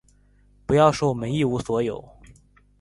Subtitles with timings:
[0.65, 2.03] 不要说我们一无所有，